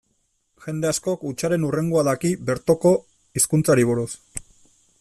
[0.67, 2.95] Jende askok hutsaren hurrengoa daki bertoko
[3.39, 4.09] hizkuntzari buruz.